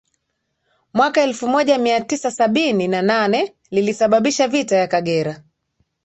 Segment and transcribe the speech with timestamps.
[0.93, 5.43] mwaka elfu moja mia tisa sabini na nane lilisababisha Vita ya Kagera